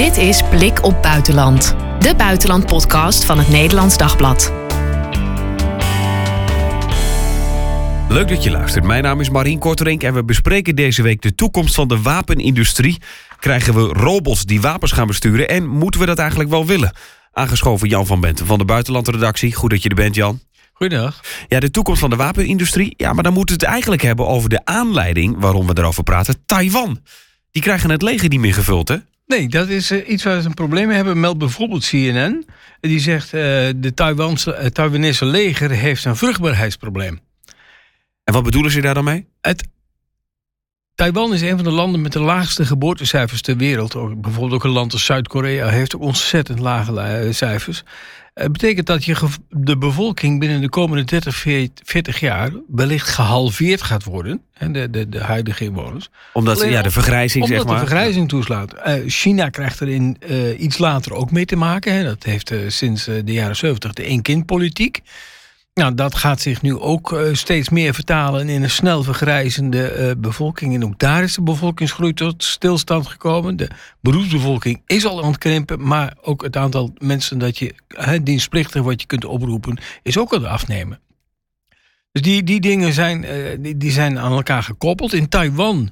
[0.00, 1.74] Dit is Blik op Buitenland.
[1.98, 4.52] De buitenlandpodcast van het Nederlands Dagblad.
[8.08, 8.84] Leuk dat je luistert.
[8.84, 12.98] Mijn naam is Marien Korterink en we bespreken deze week de toekomst van de wapenindustrie.
[13.38, 16.96] Krijgen we robots die wapens gaan besturen en moeten we dat eigenlijk wel willen?
[17.32, 19.54] Aangeschoven Jan van Benten van de buitenlandredactie.
[19.54, 20.40] Goed dat je er bent, Jan.
[20.72, 21.20] Goedendag.
[21.48, 22.94] Ja, de toekomst van de wapenindustrie.
[22.96, 26.42] Ja, maar dan moeten we het eigenlijk hebben over de aanleiding waarom we erover praten.
[26.46, 27.00] Taiwan.
[27.50, 28.96] Die krijgen het leger niet meer gevuld, hè?
[29.30, 31.20] Nee, dat is uh, iets waar ze een probleem mee hebben.
[31.20, 32.46] Meldt bijvoorbeeld CNN.
[32.80, 33.40] Die zegt uh,
[33.76, 37.20] de Taiwanse, uh, Taiwanese leger heeft een vruchtbaarheidsprobleem.
[38.24, 39.26] En wat bedoelen ze daar dan mee?
[39.40, 39.68] Het,
[40.94, 43.94] Taiwan is een van de landen met de laagste geboortecijfers ter wereld.
[43.94, 47.82] Ook, bijvoorbeeld ook een land als Zuid-Korea heeft ook ontzettend lage cijfers.
[48.40, 49.16] Het betekent dat je
[49.48, 51.44] de bevolking binnen de komende 30,
[51.84, 54.42] 40 jaar wellicht gehalveerd gaat worden.
[54.72, 56.08] De, de, de huidige inwoners.
[56.32, 57.80] Omdat Alleen, ja, de vergrijzing, omdat zeg maar.
[57.80, 58.74] de vergrijzing toeslaat.
[58.86, 61.94] Uh, China krijgt er in, uh, iets later ook mee te maken.
[61.94, 62.04] Hè.
[62.04, 65.00] Dat heeft uh, sinds de jaren 70 de één-kind-politiek.
[65.80, 70.10] Nou, dat gaat zich nu ook uh, steeds meer vertalen in een snel vergrijzende uh,
[70.18, 70.74] bevolking.
[70.74, 73.56] En ook daar is de bevolkingsgroei tot stilstand gekomen.
[73.56, 73.68] De
[74.00, 77.74] beroepsbevolking is al aan het krimpen, maar ook het aantal mensen dat je
[78.22, 81.00] dienstplichtig wat je kunt oproepen, is ook aan het afnemen.
[82.12, 83.26] Dus die, die dingen zijn,
[83.60, 85.12] die, die zijn aan elkaar gekoppeld.
[85.12, 85.90] In Taiwan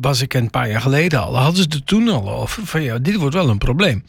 [0.00, 2.98] was ik een paar jaar geleden al, hadden ze het toen al over van ja,
[2.98, 4.04] dit wordt wel een probleem.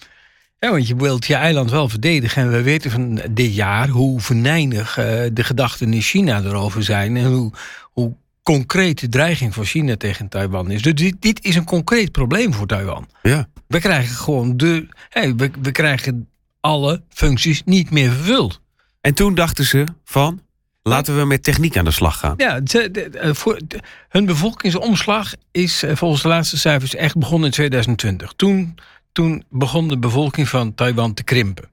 [0.59, 2.41] Ja, want je wilt je eiland wel verdedigen.
[2.41, 7.17] En we weten van dit jaar hoe venijnig uh, de gedachten in China erover zijn.
[7.17, 10.81] En hoe, hoe concreet de dreiging van China tegen Taiwan is.
[10.81, 13.07] Dus dit, dit is een concreet probleem voor Taiwan.
[13.21, 13.47] Ja.
[13.67, 14.87] We krijgen gewoon de.
[15.09, 18.61] Hey, we, we krijgen alle functies niet meer vervuld.
[19.01, 20.41] En toen dachten ze van.
[20.83, 22.33] Laten we met techniek aan de slag gaan.
[22.37, 27.53] Ja, de, de, voor, de, hun bevolkingsomslag is volgens de laatste cijfers echt begonnen in
[27.53, 28.33] 2020.
[28.35, 28.75] Toen
[29.11, 31.69] toen begon de bevolking van Taiwan te krimpen.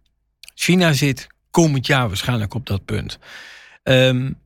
[0.55, 3.19] China zit komend jaar waarschijnlijk op dat punt.
[3.83, 4.39] Um,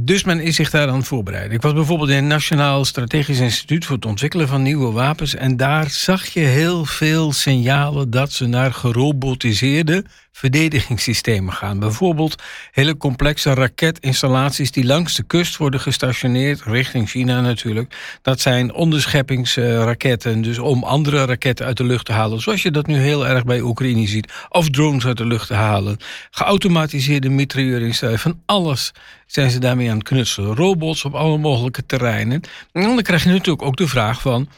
[0.00, 1.52] dus men is zich daar aan het voorbereiden.
[1.52, 5.34] Ik was bijvoorbeeld in het Nationaal Strategisch Instituut voor het ontwikkelen van nieuwe wapens.
[5.34, 10.04] En daar zag je heel veel signalen dat ze naar gerobotiseerde
[10.38, 11.78] verdedigingssystemen gaan.
[11.78, 18.18] Bijvoorbeeld hele complexe raketinstallaties die langs de kust worden gestationeerd, richting China natuurlijk.
[18.22, 22.40] Dat zijn onderscheppingsraketten, dus om andere raketten uit de lucht te halen.
[22.40, 24.32] Zoals je dat nu heel erg bij Oekraïne ziet.
[24.48, 25.96] Of drones uit de lucht te halen.
[26.30, 28.92] Geautomatiseerde mitrailleurinstellingen, van alles
[29.28, 30.54] zijn ze daarmee aan het knutselen.
[30.54, 32.40] Robots op alle mogelijke terreinen.
[32.72, 34.48] En dan krijg je natuurlijk ook de vraag van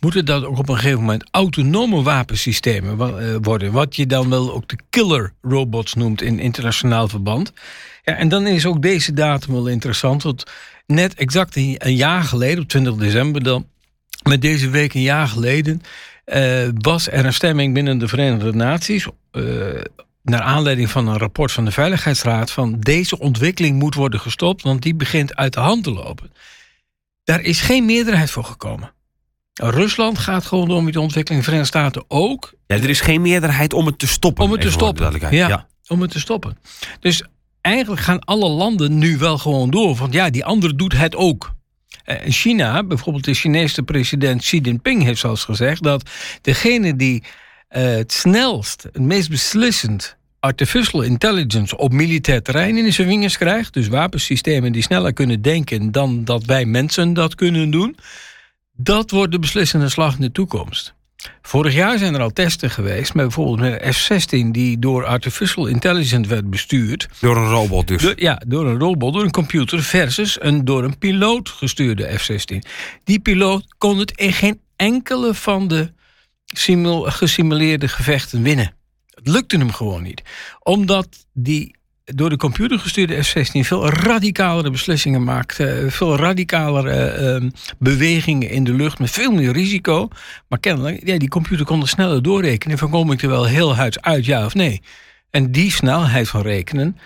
[0.00, 2.96] moeten dat ook op een gegeven moment autonome wapensystemen
[3.42, 3.72] worden.
[3.72, 7.52] Wat je dan wel ook de killer robots noemt in internationaal verband.
[8.04, 10.22] Ja, en dan is ook deze datum wel interessant.
[10.22, 10.44] Want
[10.86, 13.66] net exact een jaar geleden, op 20 december dan,
[14.22, 15.82] met deze week een jaar geleden,
[16.26, 19.06] uh, was er een stemming binnen de Verenigde Naties.
[19.32, 19.42] Uh,
[20.28, 24.82] naar aanleiding van een rapport van de Veiligheidsraad van deze ontwikkeling moet worden gestopt, want
[24.82, 26.32] die begint uit de hand te lopen.
[27.24, 28.92] Daar is geen meerderheid voor gekomen.
[29.52, 32.52] Rusland gaat gewoon door met de ontwikkeling, de Verenigde Staten ook.
[32.66, 34.44] Ja, er is geen meerderheid om het te stoppen.
[34.44, 35.18] Om het te stoppen.
[35.20, 36.58] Ja, ja, om het te stoppen.
[37.00, 37.22] Dus
[37.60, 39.94] eigenlijk gaan alle landen nu wel gewoon door.
[39.94, 41.54] Want ja, die andere doet het ook.
[42.04, 46.10] En China, bijvoorbeeld de Chinese president Xi Jinping heeft zelfs gezegd dat
[46.42, 47.22] degene die
[47.70, 50.15] uh, het snelst, het meest beslissend
[50.46, 55.92] artificial intelligence op militair terrein in zijn vingers krijgt, dus wapensystemen die sneller kunnen denken
[55.92, 57.96] dan dat wij mensen dat kunnen doen,
[58.72, 60.94] dat wordt de beslissende slag in de toekomst.
[61.42, 65.66] Vorig jaar zijn er al testen geweest, met bijvoorbeeld met een F-16 die door artificial
[65.66, 67.08] intelligence werd bestuurd.
[67.20, 68.02] Door een robot dus?
[68.02, 72.58] Door, ja, door een robot, door een computer versus een door een piloot gestuurde F-16.
[73.04, 75.92] Die piloot kon het in geen enkele van de
[76.44, 78.74] simul, gesimuleerde gevechten winnen.
[79.28, 80.22] Lukte hem gewoon niet.
[80.62, 81.74] Omdat die
[82.14, 85.54] door de computer gestuurde F-16 veel radicalere beslissingen maakt.
[85.86, 90.08] veel radicalere uh, bewegingen in de lucht met veel meer risico.
[90.48, 92.78] Maar kennelijk, ja, die computer kon er sneller doorrekenen.
[92.78, 94.82] Van kom ik er wel heel huids uit, ja of nee?
[95.30, 96.98] En die snelheid van rekenen,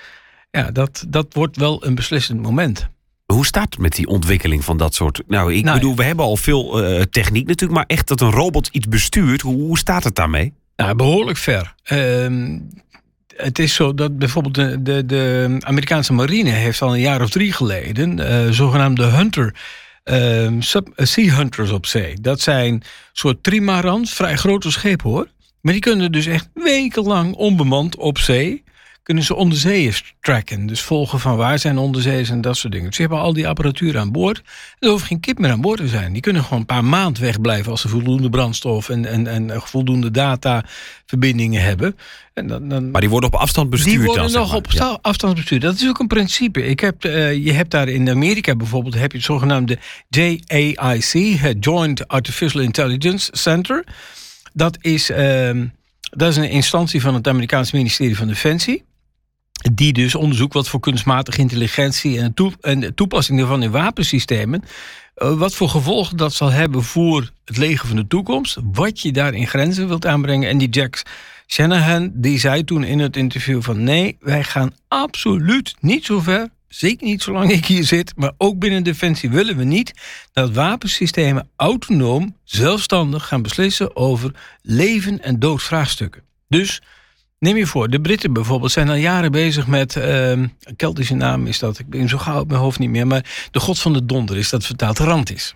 [0.51, 2.89] ja, dat, dat wordt wel een beslissend moment.
[3.27, 5.23] Hoe staat het met die ontwikkeling van dat soort...
[5.27, 7.79] Nou, ik nou, bedoel, we hebben al veel uh, techniek natuurlijk...
[7.79, 10.53] maar echt dat een robot iets bestuurt, hoe, hoe staat het daarmee?
[10.81, 11.75] Nou, behoorlijk ver.
[11.93, 12.59] Uh,
[13.37, 16.51] het is zo dat bijvoorbeeld de, de, de, Amerikaanse marine...
[16.51, 18.19] heeft al een jaar of drie geleden...
[18.19, 19.55] Uh, zogenaamde Hunter...
[20.59, 22.15] sub, sea Hunters op zee.
[22.21, 22.83] Dat zijn
[23.13, 25.29] soort trimarans, vrij grote schepen hoor.
[25.61, 28.63] Maar die kunnen dus echt wekenlang onbemand op zee
[29.11, 30.67] kunnen ze onderzeeërs tracken.
[30.67, 32.87] Dus volgen van waar zijn onderzeeërs en dat soort dingen.
[32.87, 34.43] Dus ze hebben al die apparatuur aan boord.
[34.79, 36.13] Er hoeft geen kip meer aan boord te zijn.
[36.13, 40.11] Die kunnen gewoon een paar maanden wegblijven als ze voldoende brandstof en, en, en voldoende
[40.11, 41.97] dataverbindingen hebben.
[42.35, 44.99] En dan, dan, maar die worden op afstand bestuurd Die worden nog op ja.
[45.03, 45.63] afstand bestuurd.
[45.63, 46.67] Dat is ook een principe.
[46.67, 49.79] Ik heb, uh, je hebt daar in Amerika bijvoorbeeld heb je het zogenaamde
[50.09, 53.85] JAIC, het Joint Artificial Intelligence Center.
[54.53, 55.51] Dat is, uh,
[56.11, 58.89] dat is een instantie van het Amerikaanse ministerie van Defensie.
[59.73, 62.21] Die dus onderzoekt wat voor kunstmatige intelligentie
[62.61, 64.63] en, de toepassing daarvan in wapensystemen.
[65.17, 68.57] Uh, wat voor gevolgen dat zal hebben voor het leger van de toekomst.
[68.73, 70.49] Wat je daar in grenzen wilt aanbrengen.
[70.49, 71.03] En die Jack
[71.47, 76.49] Shanahan die zei toen in het interview van nee, wij gaan absoluut niet zo ver.
[76.69, 79.93] Zeker niet zolang ik hier zit, maar ook binnen Defensie willen we niet
[80.33, 86.23] dat wapensystemen autonoom, zelfstandig gaan beslissen over leven en dood vraagstukken.
[86.49, 86.83] Dus
[87.41, 91.59] neem je voor, de Britten bijvoorbeeld zijn al jaren bezig met, een Keltische naam is
[91.59, 94.05] dat, ik ben zo gauw op mijn hoofd niet meer, maar de god van de
[94.05, 95.55] donder is dat vertaald rand is.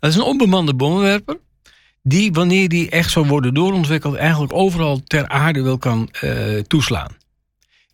[0.00, 1.38] Dat is een onbemande bommenwerper
[2.02, 7.16] die, wanneer die echt zou worden doorontwikkeld, eigenlijk overal ter aarde wil kan uh, toeslaan.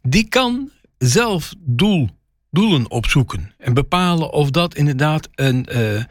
[0.03, 2.09] Die kan zelf doel,
[2.51, 6.03] doelen opzoeken en bepalen of dat inderdaad een uh,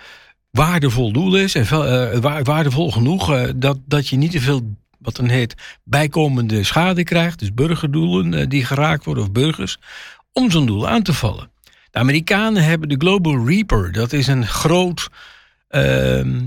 [0.52, 4.62] waardevol doel is en uh, waardevol genoeg dat, dat je niet te veel
[5.04, 9.78] wat dan heet bijkomende schade krijgt, dus burgerdoelen die geraakt worden of burgers,
[10.32, 11.52] om zo'n doel aan te vallen.
[11.92, 15.10] De Amerikanen hebben de Global Reaper, dat is een groot
[15.68, 16.42] ehm,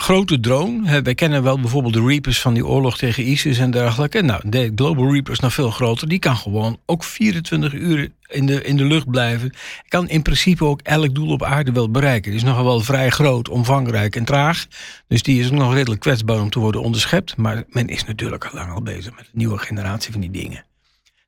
[0.00, 1.02] grote drone.
[1.02, 4.22] Wij kennen wel bijvoorbeeld de Reapers van die oorlog tegen ISIS en dergelijke.
[4.22, 6.08] Nou, de Global Reaper is nog veel groter.
[6.08, 9.54] Die kan gewoon ook 24 uur in de, in de lucht blijven.
[9.88, 12.30] Kan in principe ook elk doel op aarde wel bereiken.
[12.30, 14.66] Die is nogal wel vrij groot, omvangrijk en traag.
[15.08, 17.36] Dus die is ook nog redelijk kwetsbaar om te worden onderschept.
[17.36, 20.64] Maar men is natuurlijk al lang al bezig met een nieuwe generatie van die dingen.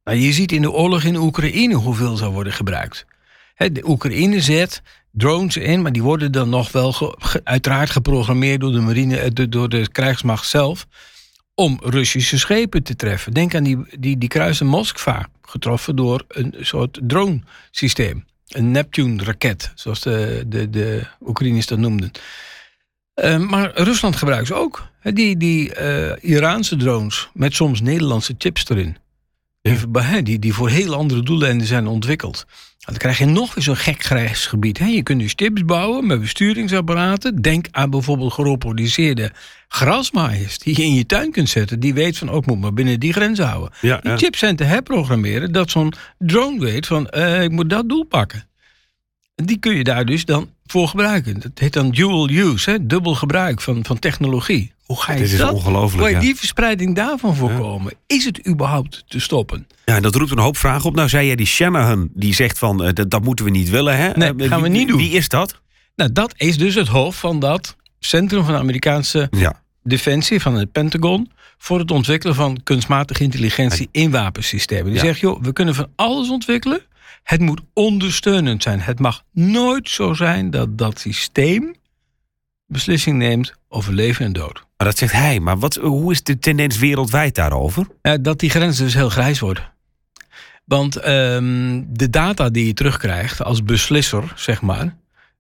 [0.04, 3.06] Nou, je ziet in de oorlog in Oekraïne hoeveel zou worden gebruikt.
[3.56, 4.82] De Oekraïne zet
[5.12, 9.68] drones in, maar die worden dan nog wel uiteraard geprogrammeerd door de marine, eh, door
[9.68, 10.86] de krijgsmacht zelf,
[11.54, 13.32] om Russische schepen te treffen.
[13.32, 18.24] Denk aan die, die, die kruisen Moskva, getroffen door een soort dronesysteem.
[18.48, 22.10] Een Neptune-raket, zoals de, de, de Oekraïners dat noemden.
[23.14, 24.90] Uh, maar Rusland gebruikt ze ook.
[25.02, 28.96] Die, die uh, Iraanse drones met soms Nederlandse chips erin.
[29.62, 32.46] Die, die, die voor heel andere doeleinden zijn ontwikkeld.
[32.78, 34.78] Dan krijg je nog eens zo'n gek gebied.
[34.78, 37.42] Je kunt dus chips bouwen met besturingsapparaten.
[37.42, 39.32] Denk aan bijvoorbeeld gerobotiseerde
[39.68, 41.80] grasmaaiers die je in je tuin kunt zetten.
[41.80, 43.70] Die weet van, ook oh, moet maar binnen die grens houden.
[43.80, 48.04] die chips zijn te herprogrammeren dat zo'n drone weet van, uh, ik moet dat doel
[48.04, 48.48] pakken.
[49.34, 51.40] Die kun je daar dus dan voor gebruiken.
[51.40, 52.86] Dat heet dan dual use, hè?
[52.86, 54.71] dubbel gebruik van, van technologie.
[54.86, 55.52] Hoe ga je Dit is dat?
[55.52, 56.14] ongelooflijk.
[56.14, 57.92] je die verspreiding daarvan voorkomen?
[58.06, 59.66] Is het überhaupt te stoppen?
[59.84, 60.94] Ja, dat roept een hoop vragen op.
[60.94, 63.96] Nou, zei jij die Shanahan, die zegt van uh, dat, dat, moeten we niet willen.
[63.96, 64.10] Hè?
[64.10, 64.96] Nee, uh, gaan we niet doen.
[64.96, 65.60] Wie is dat?
[65.96, 69.62] Nou, dat is dus het hoofd van dat centrum van de Amerikaanse ja.
[69.82, 71.30] defensie, van het Pentagon.
[71.58, 74.90] Voor het ontwikkelen van kunstmatige intelligentie in wapensystemen.
[74.90, 76.80] Die zegt, joh, we kunnen van alles ontwikkelen.
[77.22, 78.80] Het moet ondersteunend zijn.
[78.80, 81.74] Het mag nooit zo zijn dat dat systeem
[82.66, 84.64] beslissing neemt over leven en dood.
[84.82, 85.40] Maar dat zegt hij.
[85.40, 87.86] Maar wat, hoe is de tendens wereldwijd daarover?
[88.20, 89.72] dat die grenzen dus heel grijs worden.
[90.64, 94.96] Want um, de data die je terugkrijgt als beslisser, zeg maar,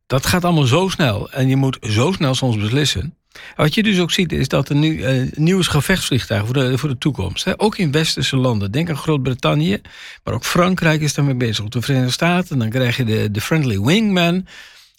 [0.06, 1.30] dat gaat allemaal zo snel.
[1.30, 3.16] En je moet zo snel soms beslissen.
[3.56, 6.88] Wat je dus ook ziet, is dat er nu uh, nieuwe gevechtsvliegtuigen voor de, voor
[6.88, 7.44] de toekomst.
[7.44, 8.72] Hè, ook in westerse landen.
[8.72, 9.80] Denk aan Groot-Brittannië,
[10.24, 11.68] maar ook Frankrijk is daarmee bezig.
[11.68, 14.46] De Verenigde Staten, dan krijg je de, de Friendly Wingman.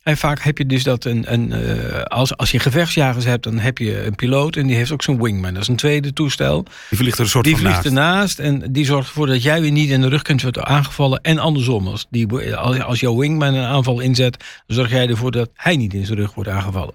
[0.03, 3.59] En vaak heb je dus dat een, een uh, als, als je gevechtsjagers hebt, dan
[3.59, 5.53] heb je een piloot en die heeft ook zo'n wingman.
[5.53, 6.65] Dat is een tweede toestel.
[6.89, 9.61] Die vliegt er een soort die van vliegt ernaast en die zorgt ervoor dat jij
[9.61, 11.21] weer niet in de rug kunt worden aangevallen.
[11.21, 15.31] En andersom, als, die, als, als jouw wingman een aanval inzet, dan zorg jij ervoor
[15.31, 16.93] dat hij niet in zijn rug wordt aangevallen.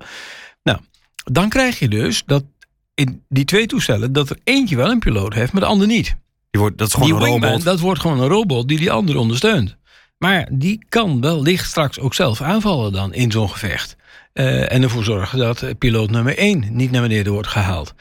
[0.62, 0.78] Nou,
[1.24, 2.44] dan krijg je dus dat
[2.94, 6.16] in die twee toestellen, dat er eentje wel een piloot heeft, maar de ander niet.
[6.50, 7.64] Die wordt, dat is gewoon die een wingman, robot.
[7.64, 9.77] Dat wordt gewoon een robot die die andere ondersteunt.
[10.18, 13.96] Maar die kan wellicht straks ook zelf aanvallen dan in zo'n gevecht.
[14.34, 17.94] Uh, en ervoor zorgen dat piloot nummer 1 niet naar beneden wordt gehaald.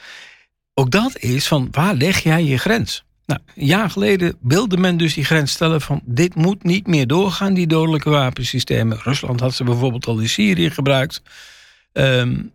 [0.73, 3.05] Ook dat is van waar leg jij je grens?
[3.25, 7.07] Nou, een jaar geleden wilde men dus die grens stellen van dit moet niet meer
[7.07, 8.99] doorgaan, die dodelijke wapensystemen.
[9.03, 11.21] Rusland had ze bijvoorbeeld al in Syrië gebruikt.
[11.93, 12.53] Um,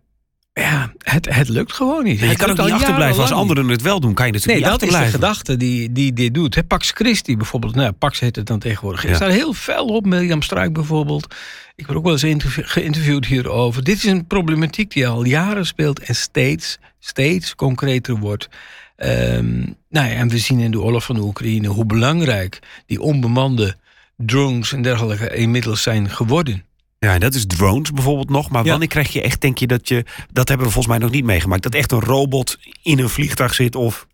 [0.53, 2.19] Ja, het, het lukt gewoon niet.
[2.19, 4.13] je Het kan ook niet achterblijven als anderen het wel doen.
[4.13, 5.43] Kan je natuurlijk Nee, niet dat is de achterblijven.
[5.43, 6.67] gedachte die, die dit doet.
[6.67, 9.03] Pax Christi bijvoorbeeld, nou, Pax heet het dan tegenwoordig.
[9.03, 9.15] Ik Ja.
[9.15, 11.35] sta er heel fel op, Mirjam Struik bijvoorbeeld.
[11.75, 13.83] Ik word ook wel eens geïnterviewd hierover.
[13.83, 18.49] Dit is een problematiek die al jaren speelt en steeds, steeds concreter wordt.
[18.95, 19.55] Ehm,
[19.89, 23.75] nou ja, en we zien in de oorlog van de Oekraïne hoe belangrijk die onbemande
[24.17, 26.65] drones en dergelijke inmiddels zijn geworden.
[27.03, 28.49] Ja, en dat is drones bijvoorbeeld nog.
[28.49, 28.69] Maar Ja.
[28.69, 30.03] wanneer krijg je echt, denk je dat je...
[30.31, 31.63] Dat hebben we volgens mij nog niet meegemaakt.
[31.63, 34.07] Dat echt een robot in een vliegtuig zit of...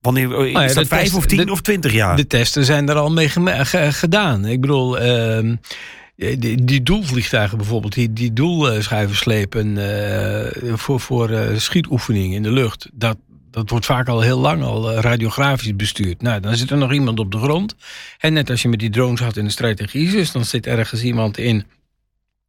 [0.00, 2.16] Wanneer, is Nou dat vijf test- of tien de- of twintig jaar?
[2.16, 3.28] De testen zijn er al mee
[3.92, 4.44] gedaan.
[4.46, 5.56] Ik bedoel, ehm,
[6.16, 12.52] die, die doelvliegtuigen bijvoorbeeld, die, die doelschijven slepen eh, voor, voor eh, schietoefeningen in de
[12.52, 12.88] lucht.
[12.92, 13.16] Dat,
[13.50, 16.22] dat wordt vaak al heel lang al eh, radiografisch bestuurd.
[16.22, 17.74] Nou, dan zit er nog iemand op de grond.
[18.18, 21.02] En net als je met die drones had in de strategie is, dan zit ergens
[21.02, 21.64] iemand in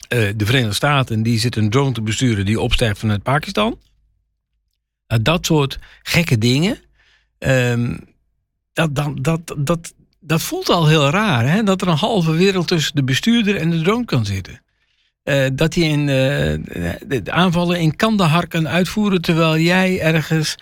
[0.10, 3.78] eh, de Verenigde Staten die zit een drone te besturen die opstijgt vanuit Pakistan.
[5.08, 6.78] Nou, dat soort gekke dingen.
[7.38, 7.98] ehm,
[8.74, 11.64] dat, dat, dat, dat, dat voelt al heel raar, hè?
[11.64, 14.62] dat er een halve wereld tussen de bestuurder en de drone kan zitten.
[15.24, 20.56] Eh, dat hij in, eh, de aanvallen in Kandahar kan uitvoeren terwijl jij ergens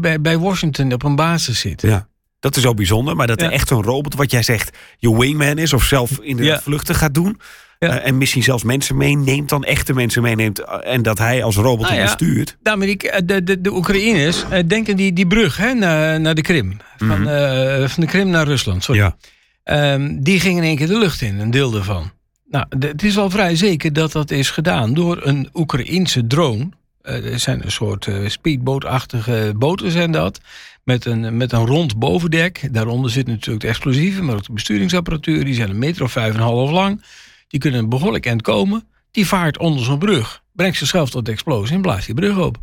[0.00, 1.82] bij, bij Washington op een basis zit.
[1.82, 2.08] Ja.
[2.40, 3.16] Dat is zo bijzonder.
[3.16, 3.46] Maar dat Ja.
[3.46, 5.72] er echt zo'n robot, wat jij zegt, je wingman is...
[5.72, 6.60] of zelf in de Ja.
[6.60, 7.40] vluchten gaat doen...
[7.80, 7.98] Ja.
[8.00, 10.58] eh, en misschien zelfs mensen meeneemt, dan echte mensen meeneemt...
[10.58, 12.02] eh, en dat hij als robot hem ja.
[12.02, 12.56] bestuurt.
[12.62, 16.76] De, de, de, de Oekraïners eh, denken die, die brug hè, naar, naar de Krim.
[16.96, 17.26] Van, Mhm.
[17.26, 19.00] eh, van de Krim naar Rusland, sorry.
[19.00, 19.16] Ja.
[19.64, 22.10] Ehm, die gingen in één keer de lucht in, een deel daarvan.
[22.50, 26.68] Nou, de- het is wel vrij zeker dat dat is gedaan door een Oekraïense drone.
[27.02, 30.40] Eh, er zijn een soort eh, speedbootachtige boten zijn dat.
[30.84, 32.68] Met een, met een rond bovendek.
[32.72, 35.44] Daaronder zit natuurlijk de explosieven, maar ook de besturingsapparatuur.
[35.44, 37.02] Die zijn een meter of vijf en een half lang.
[37.50, 38.88] Die kunnen behoorlijk eind komen.
[39.10, 40.42] Die vaart onder zo'n brug.
[40.52, 42.58] Brengt zichzelf tot explosie en blaast die brug op.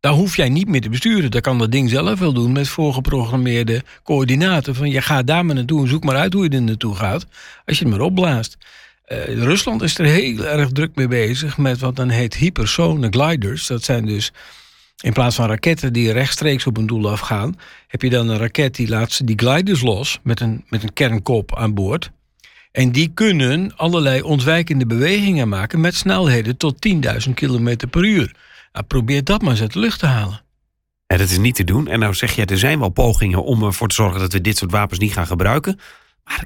[0.00, 1.30] Daar hoef jij niet meer te besturen.
[1.30, 4.74] Dat kan dat ding zelf wel doen met voorgeprogrammeerde coördinaten.
[4.74, 7.26] Van je gaat daar maar naartoe en zoek maar uit hoe je er naartoe gaat.
[7.64, 8.56] Als je het maar opblaast.
[9.04, 13.66] Eh, Rusland is er heel erg druk mee bezig met wat dan heet hypersonic gliders.
[13.66, 14.32] Dat zijn dus
[15.00, 18.74] in plaats van raketten die rechtstreeks op een doel afgaan, heb je dan een raket
[18.74, 22.10] die laat die gliders los met een, met een kernkop aan boord.
[22.74, 26.86] En die kunnen allerlei ontwijkende bewegingen maken met snelheden tot
[27.26, 28.34] 10.000 km per uur.
[28.72, 30.42] Nou, probeer dat maar eens uit de lucht te halen.
[31.06, 31.88] Ja, dat is niet te doen.
[31.88, 34.56] En nou zeg je, er zijn wel pogingen om ervoor te zorgen dat we dit
[34.56, 35.80] soort wapens niet gaan gebruiken.
[36.24, 36.44] Maar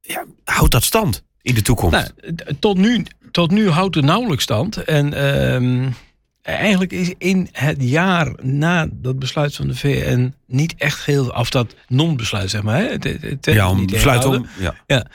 [0.00, 2.12] ja, houdt dat stand in de toekomst?
[2.20, 4.76] Nou, tot, nu, tot nu houdt het nauwelijks stand.
[4.76, 5.88] En ehm,
[6.42, 11.28] eigenlijk is in het jaar na dat besluit van de VN niet echt heel...
[11.28, 12.78] Of dat non-besluit, zeg maar.
[12.78, 14.46] Hè, het, het- het- ja, om besluit om.
[14.86, 15.06] Ja.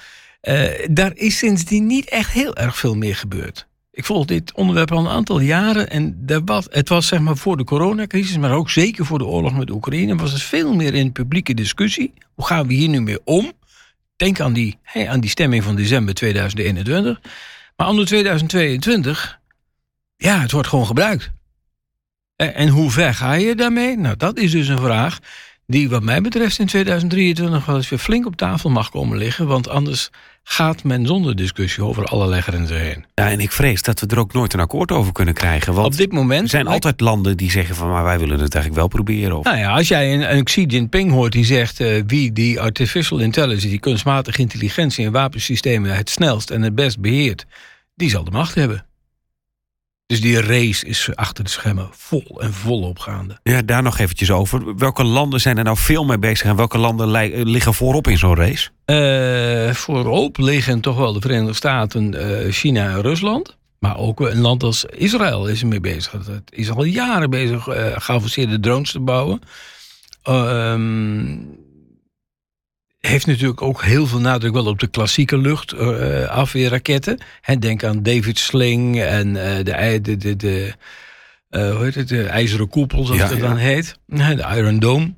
[0.42, 3.68] Eh, daar is sindsdien niet echt heel erg veel meer gebeurd.
[3.92, 5.90] Ik volg dit onderwerp al een aantal jaren.
[5.90, 9.58] En was, het was zeg maar voor de coronacrisis, maar ook zeker voor de oorlog
[9.58, 12.14] met Oekraïne, was het veel meer in publieke discussie.
[12.34, 13.52] Hoe gaan we hier nu mee om?
[14.16, 17.22] Denk aan die, hè, aan die stemming van december 2021.
[17.76, 19.40] Maar anno 2022,
[20.18, 21.32] ja, het wordt gewoon gebruikt.
[22.36, 23.98] En hoe ver ga je daarmee?
[23.98, 25.20] Nou, dat is dus een vraag
[25.72, 29.48] die wat mij betreft in 2023 wel eens weer flink op tafel mag komen liggen.
[29.48, 30.10] Want anders
[30.44, 33.06] gaat men zonder discussie over allerlei grenzen heen.
[33.16, 35.74] ja, en ik vrees dat we er ook nooit een akkoord over kunnen krijgen.
[35.74, 36.44] Want op dit moment...
[36.44, 39.38] er zijn altijd landen die zeggen van, maar wij willen het eigenlijk wel proberen.
[39.38, 41.80] Of, Nou ja, als jij een, een Xi Jinping hoort die zegt...
[41.80, 45.06] eh, wie die artificial intelligence, die kunstmatige intelligentie...
[45.06, 47.46] en wapensystemen het snelst en het best beheert...
[47.96, 48.86] die zal de macht hebben.
[50.12, 53.40] Dus die race is achter de schermen vol en volop gaande.
[53.44, 54.76] Ja, daar nog eventjes over.
[54.76, 58.08] Welke landen zijn er nou veel mee bezig en welke landen li- eh, liggen voorop
[58.08, 58.70] in zo'n race?
[58.86, 62.14] Eh, voorop liggen toch wel de Verenigde Staten,
[62.46, 63.58] eh, China en Rusland.
[63.80, 66.12] Maar ook een land als Israël is ermee bezig.
[66.12, 69.42] Het is al jaren bezig eh geavanceerde drones te bouwen.
[70.24, 71.36] Ehm
[73.02, 77.18] heeft natuurlijk ook heel veel nadruk wel op de klassieke luchtafweerraketten.
[77.42, 80.74] Hè, denk aan David Sling en eh, de, de, de, de,
[81.50, 83.48] eh, hoe heet het, de ijzeren koepel, zoals Ja, het ja.
[83.48, 83.98] dan heet.
[84.06, 85.14] De Iron Dome.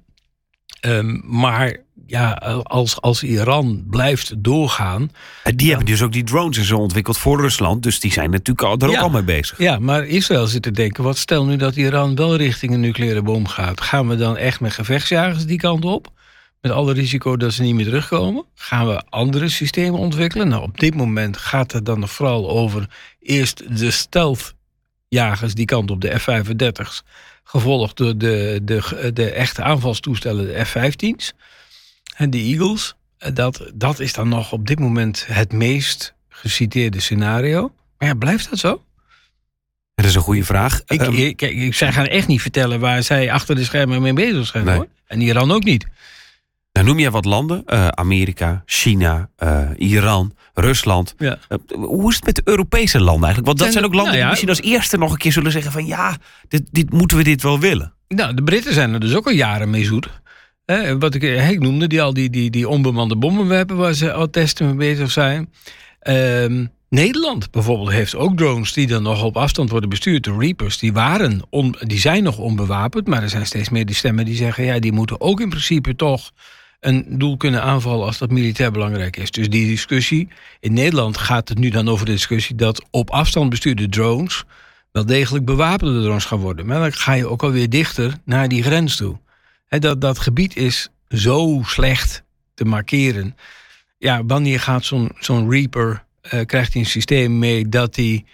[0.79, 2.31] Ehm, maar ja,
[2.63, 5.11] als, als Iran blijft doorgaan.
[5.43, 7.83] En die hebben dus ook die drones en zo ontwikkeld voor Rusland.
[7.83, 9.57] Dus die zijn natuurlijk al, er ook al mee bezig.
[9.57, 13.21] Ja, maar Israël zit te denken: wat stel nu dat Iran wel richting een nucleaire
[13.21, 13.81] bom gaat?
[13.81, 16.11] Gaan we dan echt met gevechtsjagers die kant op?
[16.63, 18.45] Met alle risico dat ze niet meer terugkomen?
[18.55, 20.47] Gaan we andere systemen ontwikkelen?
[20.47, 22.89] Nou, op dit moment gaat het dan nog vooral over
[23.19, 27.03] eerst de stealthjagers die kant op, de F-35's.
[27.43, 31.33] Gevolgd door de, de, de echte aanvalstoestellen, de F-15's.
[32.15, 32.95] En de Eagles.
[33.17, 37.73] En Dat, dat is dan nog op dit moment het meest geciteerde scenario.
[37.97, 38.83] Maar ja, blijft dat zo?
[39.95, 40.81] Dat is een goede vraag.
[40.85, 44.01] Ik, Ehm, ik, kijk, ik, zij gaan echt niet vertellen waar zij achter de schermen
[44.01, 44.65] mee bezig zijn.
[44.65, 44.75] Nee.
[44.75, 44.87] Hoor.
[45.07, 45.85] En Iran ook niet.
[46.73, 47.63] Nou, noem jij wat landen?
[47.65, 51.15] Eh, Amerika, China, eh, Iran, Rusland.
[51.17, 51.37] Ja.
[51.47, 53.45] Eh, hoe is het met de Europese landen eigenlijk?
[53.45, 55.31] Want dat Zijn zijn ook landen nou ja, die misschien als eerste nog een keer
[55.31, 57.93] zullen zeggen van ja, dit, dit moeten we dit wel willen.
[58.07, 60.09] Nou, de Britten zijn er dus ook al jaren mee zoet.
[60.99, 64.65] Wat ik, ik noemde, die, al die, die, die onbemande bommenwerpen waar ze al testen
[64.65, 65.53] mee bezig zijn.
[65.99, 70.23] Ehm, Nederland bijvoorbeeld heeft ook drones die dan nog op afstand worden bestuurd.
[70.23, 73.07] De Reapers, die, waren on- die zijn nog onbewapend.
[73.07, 74.63] Maar er zijn steeds meer die stemmen die zeggen...
[74.63, 76.31] ja, die moeten ook in principe toch
[76.85, 78.05] een doel kunnen aanvallen...
[78.05, 79.31] als dat militair belangrijk is.
[79.31, 80.27] Dus die discussie...
[80.59, 82.55] In Nederland gaat het nu dan over de discussie...
[82.55, 84.43] dat op afstand bestuurde drones...
[84.91, 86.65] wel degelijk bewapende drones gaan worden.
[86.65, 89.19] Maar dan ga je ook alweer dichter naar die grens toe.
[89.67, 92.23] Hè, dat, dat gebied is zo slecht
[92.53, 93.35] te markeren.
[93.97, 98.25] Ja, wanneer gaat zo'n zo'n Reaper, eh, krijgt hij een systeem mee dat hij,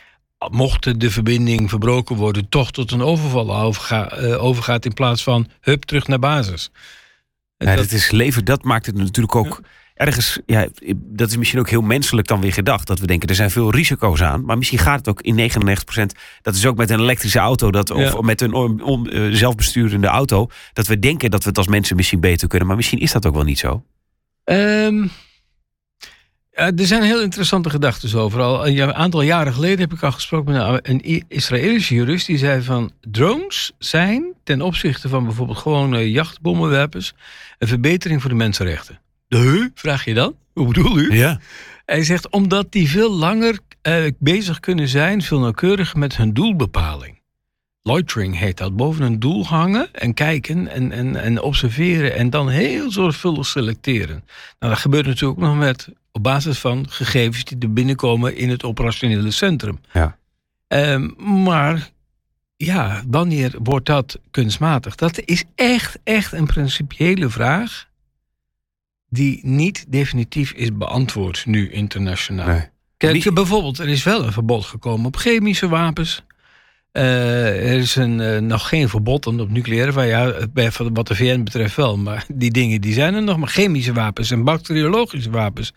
[0.51, 5.83] mocht de verbinding verbroken worden, toch tot een overval eh, overgaat in plaats van hup
[5.83, 6.71] terug naar basis.
[7.65, 9.61] Ja, dat, dat is leven, dat maakt het natuurlijk ook
[9.95, 10.39] ergens.
[10.45, 12.87] Ja, dat is misschien ook heel menselijk dan weer gedacht.
[12.87, 14.45] Dat we denken er zijn veel risico's aan.
[14.45, 16.15] Maar misschien gaat het ook in 99%.
[16.41, 18.21] Dat is ook met een elektrische auto dat, of Ja.
[18.21, 20.47] met een on- on- eh, zelfbesturende auto.
[20.73, 22.67] Dat we denken dat we het als mensen misschien beter kunnen.
[22.67, 23.83] Maar misschien is dat ook wel niet zo.
[24.43, 25.07] Ehm, ja,
[26.59, 28.41] er zijn heel interessante gedachten over.
[28.41, 32.27] Al een aantal jaren geleden heb ik al gesproken met een, Israëlische jurist.
[32.27, 37.13] Die zei van drones zijn ten opzichte van bijvoorbeeld gewone jachtbommenwerpers...
[37.57, 38.99] een verbetering voor de mensenrechten.
[39.27, 39.71] De?
[39.73, 40.35] Vraag je dan?
[40.53, 41.13] Hoe bedoel u?
[41.13, 41.39] Ja.
[41.85, 47.19] Hij zegt omdat die veel langer eh, bezig kunnen zijn, veel nauwkeuriger met hun doelbepaling.
[47.81, 48.75] Loitering heet dat.
[48.75, 54.23] Boven een doel hangen en kijken en, en, en observeren en dan heel zorgvuldig selecteren.
[54.59, 58.49] Nou, dat gebeurt natuurlijk ook nog met, op basis van gegevens die er binnenkomen in
[58.49, 59.79] het operationele centrum.
[59.93, 60.17] Ja.
[60.67, 61.09] Ehm,
[61.43, 61.89] maar
[62.55, 64.95] ja, wanneer wordt dat kunstmatig?
[64.95, 67.87] Dat is echt, echt een principiële vraag
[69.09, 72.47] die niet definitief is beantwoord nu internationaal.
[72.47, 72.69] Nee.
[72.97, 76.23] Kijk, bijvoorbeeld, er is wel een verbod gekomen op chemische wapens.
[76.91, 80.11] Eh, er is een, eh, nog geen verbod op nucleaire wapens.
[80.39, 81.97] Ja, bij- van wat de VN betreft wel.
[81.97, 83.37] Maar die dingen die zijn er nog.
[83.37, 85.73] Maar chemische wapens en bacteriologische wapens.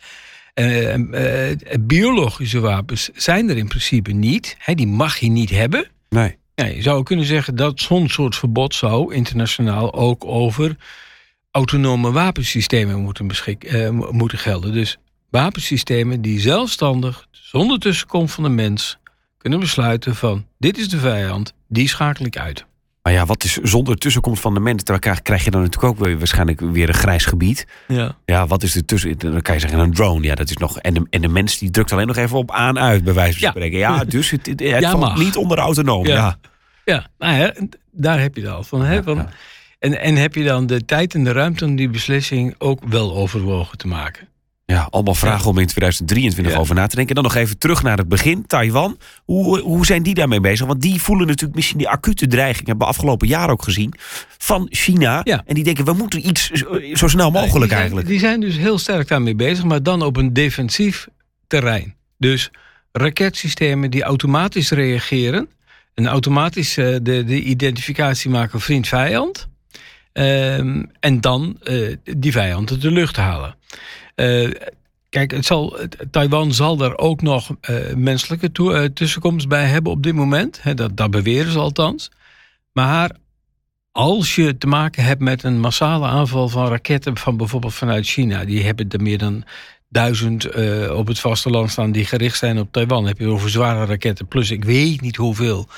[0.55, 0.95] eh,
[1.51, 4.57] eh, biologische wapens zijn er in principe niet.
[4.75, 5.87] Die mag je niet hebben.
[6.09, 6.37] Nee.
[6.55, 10.77] Ja, je zou kunnen zeggen dat zo'n soort verbod zou internationaal ook over
[11.51, 14.73] autonome wapensystemen moeten, eh, moeten gelden.
[14.73, 14.99] Dus
[15.31, 18.99] wapensystemen die zelfstandig, zonder tussenkomst van de mens,
[19.43, 22.65] kunnen besluiten van dit is de vijand, die schakel ik uit.
[23.03, 24.85] Maar ja, wat is zonder tussenkomst van de mens?
[24.85, 27.67] Daar krijg, krijg je dan natuurlijk ook weer, waarschijnlijk weer een grijs gebied.
[27.89, 28.17] Ja.
[28.25, 29.19] Ja, wat is er tussen?
[29.19, 30.27] Dan kan je zeggen een drone.
[30.27, 30.79] Ja, dat is nog.
[30.79, 33.33] En de, en de mens die drukt alleen nog even op aan uit, bij wijze
[33.39, 33.51] van Ja.
[33.51, 33.79] spreken.
[33.79, 35.19] Ja, dus het, het, het Ja, valt mag.
[35.19, 36.07] niet onder autonoom.
[36.07, 36.15] Ja.
[36.15, 36.39] Ja.
[36.85, 37.55] Ja, nou ja,
[37.91, 38.83] daar heb je het al van.
[38.85, 38.95] Hè?
[38.95, 39.29] Ja, van ja.
[39.79, 43.15] En, en heb je dan de tijd en de ruimte om die beslissing ook wel
[43.17, 44.29] overwogen te maken?
[44.65, 46.61] Ja, allemaal vragen om in 2023 Ja.
[46.61, 47.15] over na te denken.
[47.15, 48.99] Dan nog even terug naar het begin, Taiwan.
[49.25, 50.67] Hoe, hoe zijn die daarmee bezig?
[50.67, 53.95] Want die voelen natuurlijk misschien die acute dreiging, hebben we afgelopen jaar ook gezien,
[54.39, 55.21] van China.
[55.25, 55.43] Ja.
[55.47, 56.51] En die denken, we moeten iets
[56.93, 58.07] zo, snel mogelijk die zijn, eigenlijk.
[58.07, 61.09] Die zijn dus heel sterk daarmee bezig, maar dan op een defensief
[61.47, 61.95] terrein.
[62.19, 62.51] Dus
[62.93, 65.49] raketsystemen die automatisch reageren.
[65.95, 69.49] En automatisch eh, de, de identificatie maken vriend-vijand.
[70.13, 73.55] Ehm, en dan eh, die vijand uit de lucht halen.
[74.15, 74.51] Eh,
[75.09, 75.77] kijk, het zal,
[76.11, 78.53] Taiwan zal daar ook nog eh, menselijke
[78.93, 80.61] tussenkomst bij hebben op dit moment.
[80.75, 82.11] Dat, dat beweren ze althans.
[82.73, 83.11] Maar
[83.91, 88.45] als je te maken hebt met een massale aanval van raketten van bijvoorbeeld vanuit China,
[88.45, 89.45] die hebben er meer dan
[89.89, 90.47] duizend
[90.91, 93.07] op het vasteland staan die gericht zijn op Taiwan.
[93.07, 95.69] heb je over zware raketten, plus ik weet niet hoeveel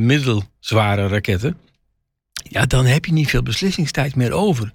[0.00, 1.56] middelzware raketten.
[2.42, 4.72] Ja, dan heb je niet veel beslissingstijd meer over.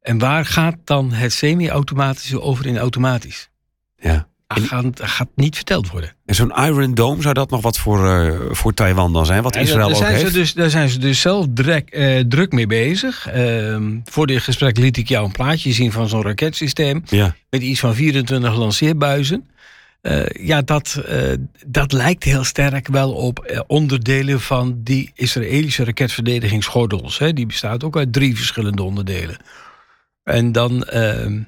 [0.00, 3.48] En waar gaat dan het semi-automatische over in automatisch?
[3.96, 4.28] Ja.
[4.46, 6.12] Dat gaat, niet verteld worden.
[6.26, 9.42] En zo'n Iron Dome, zou dat nog wat voor, eh, voor Taiwan dan zijn?
[9.42, 10.26] Wat Ja, Israël daar, ook zijn heeft?
[10.26, 13.26] ze dus, daar zijn ze dus zelf druk, eh, druk mee bezig.
[13.26, 17.02] Ehm, voor dit gesprek liet ik jou een plaatje zien van zo'n raketsysteem.
[17.06, 17.34] Ja.
[17.50, 19.48] Met iets van 24 lanceerbuizen.
[20.00, 21.32] Eh, ja, dat, eh,
[21.66, 27.18] dat lijkt heel sterk wel op eh, onderdelen van die Israëlische raketverdedigingsgordels.
[27.18, 27.32] Hè.
[27.32, 29.36] Die bestaat ook uit drie verschillende onderdelen.
[30.22, 31.42] En dan, ehm,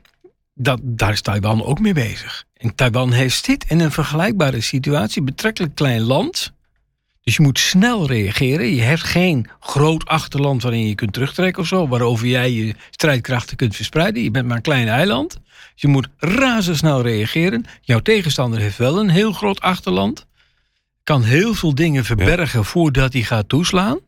[0.54, 2.44] dat, daar is Taiwan ook mee bezig.
[2.56, 6.52] En Taiwan heeft dit in een vergelijkbare situatie, betrekkelijk klein land.
[7.22, 8.74] Dus je moet snel reageren.
[8.74, 13.56] Je hebt geen groot achterland waarin je kunt terugtrekken of zo, waarover jij je strijdkrachten
[13.56, 14.22] kunt verspreiden.
[14.22, 15.33] Je bent maar een klein eiland.
[15.72, 17.64] Dus je moet razendsnel reageren.
[17.80, 20.26] Jouw tegenstander heeft wel een heel groot achterland.
[21.04, 23.98] kan heel veel dingen verbergen voordat hij gaat toeslaan.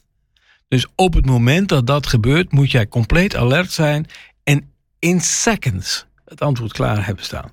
[0.69, 4.07] Dus op het moment dat dat gebeurt, moet jij compleet alert zijn
[4.45, 7.51] en in seconds het antwoord klaar hebben staan.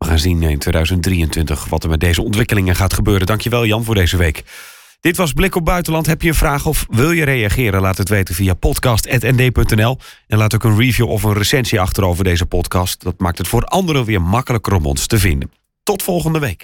[0.00, 3.26] We gaan zien in 2023 wat er met deze ontwikkelingen gaat gebeuren.
[3.26, 4.44] Dankjewel Jan voor deze week.
[5.00, 6.06] Dit was Blik op Buitenland.
[6.06, 7.80] Heb je een vraag of wil je reageren?
[7.80, 9.98] Laat het weten via podcast.nd.nl.
[10.26, 13.02] En laat ook een review of een recensie achter over deze podcast.
[13.02, 15.52] Dat maakt het voor anderen weer makkelijker om ons te vinden.
[15.82, 16.58] Tot volgende week.